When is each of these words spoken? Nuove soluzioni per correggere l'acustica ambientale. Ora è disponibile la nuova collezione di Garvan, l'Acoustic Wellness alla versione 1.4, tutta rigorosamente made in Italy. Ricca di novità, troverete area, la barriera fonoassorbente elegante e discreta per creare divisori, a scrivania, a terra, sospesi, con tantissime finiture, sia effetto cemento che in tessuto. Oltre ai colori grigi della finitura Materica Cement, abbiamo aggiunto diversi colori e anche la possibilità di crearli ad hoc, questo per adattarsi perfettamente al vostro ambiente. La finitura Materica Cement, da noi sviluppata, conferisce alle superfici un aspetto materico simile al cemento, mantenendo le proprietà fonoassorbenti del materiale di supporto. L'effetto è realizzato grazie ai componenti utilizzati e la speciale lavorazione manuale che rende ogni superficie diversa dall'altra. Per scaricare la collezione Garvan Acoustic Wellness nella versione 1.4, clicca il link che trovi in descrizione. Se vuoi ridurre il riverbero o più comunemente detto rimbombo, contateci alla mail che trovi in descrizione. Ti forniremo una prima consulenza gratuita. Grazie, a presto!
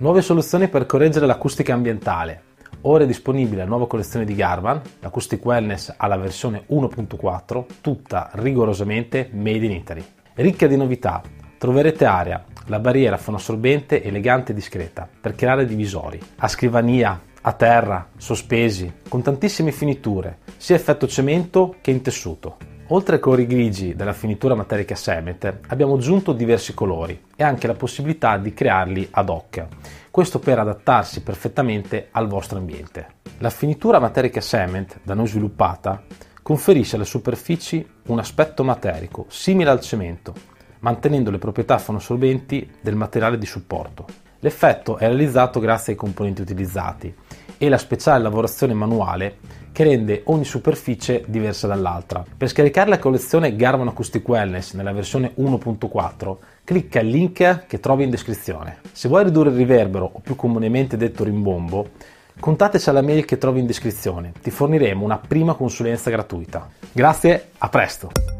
Nuove 0.00 0.22
soluzioni 0.22 0.68
per 0.68 0.86
correggere 0.86 1.26
l'acustica 1.26 1.74
ambientale. 1.74 2.44
Ora 2.82 3.04
è 3.04 3.06
disponibile 3.06 3.64
la 3.64 3.68
nuova 3.68 3.86
collezione 3.86 4.24
di 4.24 4.34
Garvan, 4.34 4.80
l'Acoustic 5.00 5.44
Wellness 5.44 5.92
alla 5.94 6.16
versione 6.16 6.64
1.4, 6.70 7.64
tutta 7.82 8.30
rigorosamente 8.32 9.28
made 9.30 9.66
in 9.66 9.72
Italy. 9.72 10.02
Ricca 10.36 10.66
di 10.66 10.78
novità, 10.78 11.20
troverete 11.58 12.06
area, 12.06 12.42
la 12.68 12.78
barriera 12.78 13.18
fonoassorbente 13.18 14.02
elegante 14.02 14.52
e 14.52 14.54
discreta 14.54 15.06
per 15.20 15.34
creare 15.34 15.66
divisori, 15.66 16.18
a 16.36 16.48
scrivania, 16.48 17.20
a 17.42 17.52
terra, 17.52 18.08
sospesi, 18.16 18.90
con 19.06 19.20
tantissime 19.20 19.70
finiture, 19.70 20.38
sia 20.56 20.76
effetto 20.76 21.06
cemento 21.06 21.76
che 21.82 21.90
in 21.90 22.00
tessuto. 22.00 22.69
Oltre 22.92 23.14
ai 23.14 23.20
colori 23.20 23.46
grigi 23.46 23.94
della 23.94 24.12
finitura 24.12 24.56
Materica 24.56 24.96
Cement, 24.96 25.60
abbiamo 25.68 25.94
aggiunto 25.94 26.32
diversi 26.32 26.74
colori 26.74 27.26
e 27.36 27.44
anche 27.44 27.68
la 27.68 27.74
possibilità 27.74 28.36
di 28.36 28.52
crearli 28.52 29.06
ad 29.12 29.28
hoc, 29.28 29.64
questo 30.10 30.40
per 30.40 30.58
adattarsi 30.58 31.22
perfettamente 31.22 32.08
al 32.10 32.26
vostro 32.26 32.58
ambiente. 32.58 33.06
La 33.38 33.50
finitura 33.50 34.00
Materica 34.00 34.40
Cement, 34.40 34.98
da 35.04 35.14
noi 35.14 35.28
sviluppata, 35.28 36.02
conferisce 36.42 36.96
alle 36.96 37.04
superfici 37.04 37.88
un 38.06 38.18
aspetto 38.18 38.64
materico 38.64 39.26
simile 39.28 39.70
al 39.70 39.80
cemento, 39.80 40.34
mantenendo 40.80 41.30
le 41.30 41.38
proprietà 41.38 41.78
fonoassorbenti 41.78 42.68
del 42.80 42.96
materiale 42.96 43.38
di 43.38 43.46
supporto. 43.46 44.04
L'effetto 44.40 44.96
è 44.96 45.06
realizzato 45.06 45.60
grazie 45.60 45.92
ai 45.92 45.98
componenti 45.98 46.40
utilizzati 46.40 47.14
e 47.56 47.68
la 47.68 47.78
speciale 47.78 48.22
lavorazione 48.22 48.74
manuale 48.74 49.36
che 49.80 49.86
rende 49.86 50.20
ogni 50.24 50.44
superficie 50.44 51.24
diversa 51.26 51.66
dall'altra. 51.66 52.22
Per 52.36 52.48
scaricare 52.50 52.90
la 52.90 52.98
collezione 52.98 53.56
Garvan 53.56 53.88
Acoustic 53.88 54.28
Wellness 54.28 54.74
nella 54.74 54.92
versione 54.92 55.32
1.4, 55.38 56.36
clicca 56.64 57.00
il 57.00 57.08
link 57.08 57.64
che 57.66 57.80
trovi 57.80 58.04
in 58.04 58.10
descrizione. 58.10 58.80
Se 58.92 59.08
vuoi 59.08 59.24
ridurre 59.24 59.48
il 59.48 59.56
riverbero 59.56 60.10
o 60.12 60.18
più 60.18 60.36
comunemente 60.36 60.98
detto 60.98 61.24
rimbombo, 61.24 61.92
contateci 62.38 62.90
alla 62.90 63.00
mail 63.00 63.24
che 63.24 63.38
trovi 63.38 63.60
in 63.60 63.66
descrizione. 63.66 64.34
Ti 64.42 64.50
forniremo 64.50 65.02
una 65.02 65.16
prima 65.16 65.54
consulenza 65.54 66.10
gratuita. 66.10 66.68
Grazie, 66.92 67.52
a 67.56 67.68
presto! 67.70 68.39